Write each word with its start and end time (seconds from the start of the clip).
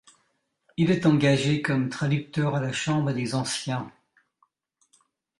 Il 0.77 0.89
est 0.89 1.05
engagé 1.05 1.61
comme 1.61 1.87
traducteur 1.89 2.55
à 2.55 2.59
la 2.59 2.71
chambre 2.71 3.13
des 3.13 3.35
Anciens. 3.35 3.91